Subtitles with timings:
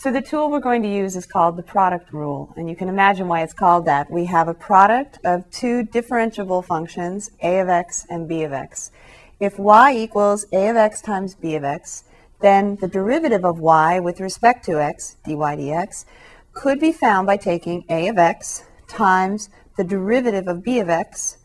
[0.00, 2.88] So the tool we're going to use is called the product rule, and you can
[2.88, 4.10] imagine why it's called that.
[4.10, 8.92] We have a product of two differentiable functions, a of x and b of x.
[9.40, 12.04] If y equals a of x times b of x,
[12.40, 16.06] then the derivative of y with respect to x, dy dx,
[16.54, 21.36] could be found by taking a of x times the derivative of b of x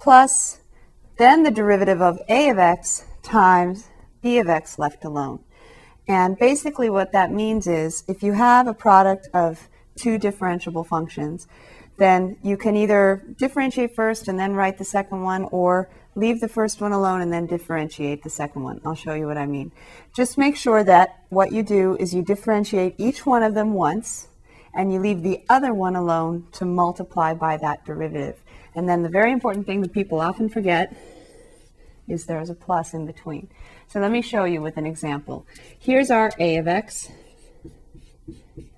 [0.00, 0.60] plus
[1.18, 3.88] then the derivative of a of x times
[4.22, 5.40] b of x left alone.
[6.08, 11.46] And basically what that means is if you have a product of two differentiable functions,
[11.98, 16.48] then you can either differentiate first and then write the second one or leave the
[16.48, 18.80] first one alone and then differentiate the second one.
[18.84, 19.70] I'll show you what I mean.
[20.16, 24.28] Just make sure that what you do is you differentiate each one of them once
[24.74, 28.36] and you leave the other one alone to multiply by that derivative.
[28.74, 30.96] And then the very important thing that people often forget
[32.08, 33.48] is there's a plus in between.
[33.88, 35.46] So let me show you with an example.
[35.78, 37.10] Here's our a of x,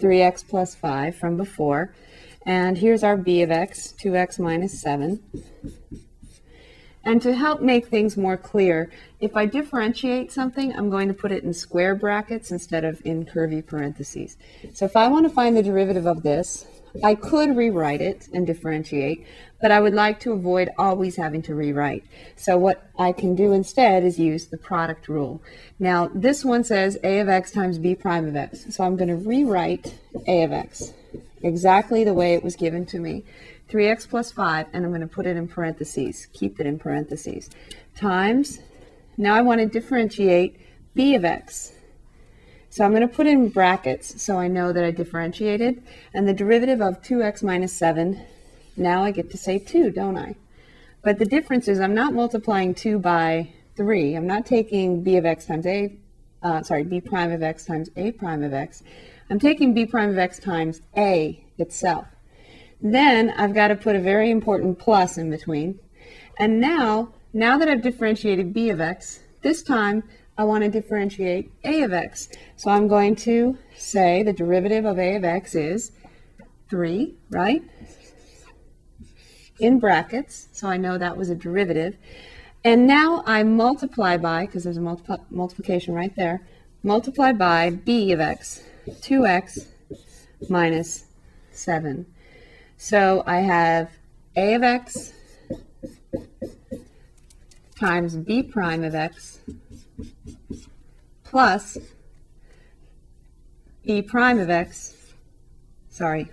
[0.01, 1.95] 3x plus 5 from before.
[2.47, 5.21] And here's our b of x, 2x minus 7.
[7.05, 11.33] And to help make things more clear, if I differentiate something, I'm going to put
[11.33, 14.37] it in square brackets instead of in curvy parentheses.
[14.75, 16.67] So if I want to find the derivative of this,
[17.03, 19.27] I could rewrite it and differentiate,
[19.61, 22.05] but I would like to avoid always having to rewrite.
[22.37, 25.43] So what I can do instead is use the product rule.
[25.79, 28.75] Now this one says a of x times b prime of x.
[28.75, 29.95] So I'm going to rewrite
[30.27, 30.93] a of x
[31.43, 33.25] exactly the way it was given to me.
[33.69, 37.49] 3x plus 5, and I'm going to put it in parentheses, keep it in parentheses,
[37.95, 38.59] times,
[39.17, 40.57] now I want to differentiate
[40.95, 41.73] b of x.
[42.73, 45.83] So I'm going to put in brackets so I know that I differentiated.
[46.15, 48.21] And the derivative of 2x minus 7,
[48.77, 50.37] now I get to say 2, don't I?
[51.03, 54.15] But the difference is I'm not multiplying 2 by 3.
[54.15, 55.97] I'm not taking b of x times a,
[56.45, 58.85] uh, sorry, b prime of x times a prime of x.
[59.29, 62.07] I'm taking b prime of x times a itself.
[62.81, 65.81] Then I've got to put a very important plus in between.
[66.39, 70.05] And now, now that I've differentiated b of x, this time
[70.37, 72.29] I want to differentiate a of x.
[72.57, 75.93] So I'm going to say the derivative of a of x is
[76.71, 77.63] 3, right?
[79.59, 81.97] In brackets, so I know that was a derivative.
[82.65, 86.43] And now I multiply by, because there's a multipl multiplication right there,
[86.83, 89.67] multiply by b of x, 2x
[90.49, 91.05] minus
[91.53, 92.07] 7.
[92.77, 93.91] So I have
[94.37, 95.13] a of x
[97.79, 99.41] times b prime of x
[101.25, 101.79] plus
[103.85, 104.95] b prime of x,
[105.89, 106.29] sorry,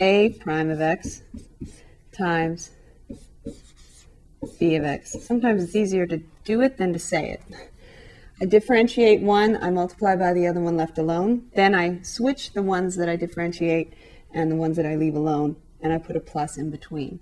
[0.00, 1.22] a prime of x
[2.12, 2.70] times
[4.58, 5.16] b of x.
[5.22, 7.42] Sometimes it's easier to do it than to say it.
[8.40, 11.50] I differentiate one, I multiply by the other one left alone.
[11.54, 13.92] Then I switch the ones that I differentiate
[14.32, 17.20] and the ones that I leave alone, and I put a plus in between.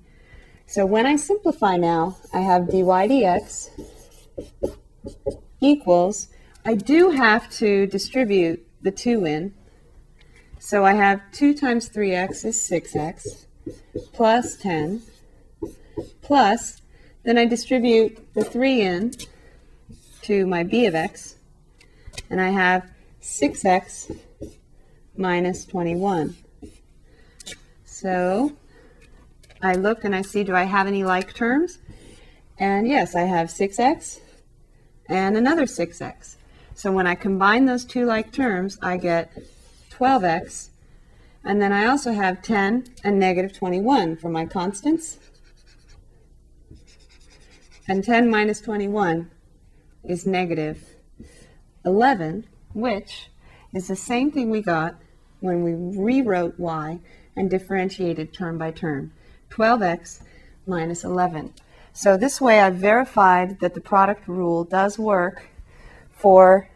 [0.68, 3.70] So when I simplify now, I have dy dx
[5.62, 6.28] equals,
[6.62, 9.54] I do have to distribute the 2 in.
[10.58, 13.46] So I have 2 times 3x is 6x
[14.12, 15.00] plus 10
[16.20, 16.82] plus,
[17.22, 19.12] then I distribute the 3 in
[20.22, 21.36] to my b of x,
[22.28, 22.90] and I have
[23.22, 24.18] 6x
[25.16, 26.36] minus 21.
[27.86, 28.52] So
[29.62, 31.78] I look and I see, do I have any like terms?
[32.58, 34.20] And yes, I have 6x
[35.08, 36.36] and another 6x.
[36.74, 39.32] So when I combine those two like terms, I get
[39.90, 40.70] 12x.
[41.44, 45.18] And then I also have 10 and negative 21 for my constants.
[47.88, 49.30] And 10 minus 21
[50.04, 50.84] is negative
[51.84, 53.30] 11, which
[53.72, 54.96] is the same thing we got
[55.40, 57.00] when we rewrote y
[57.36, 59.12] and differentiated term by term.
[59.50, 60.22] 12x
[60.66, 61.52] minus 11.
[61.92, 65.48] So this way I've verified that the product rule does work
[66.10, 66.68] for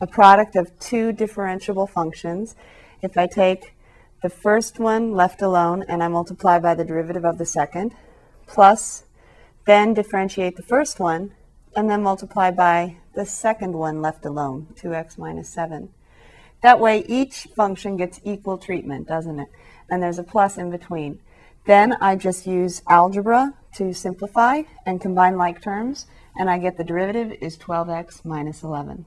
[0.00, 2.54] a product of two differentiable functions.
[3.02, 3.74] If I take
[4.22, 7.94] the first one left alone and I multiply by the derivative of the second,
[8.46, 9.04] plus
[9.66, 11.32] then differentiate the first one,
[11.76, 15.90] and then multiply by the second one left alone, 2x minus 7.
[16.62, 19.48] That way each function gets equal treatment, doesn't it?
[19.90, 21.20] And there's a plus in between.
[21.68, 26.82] Then I just use algebra to simplify and combine like terms, and I get the
[26.82, 29.04] derivative is 12x minus 11.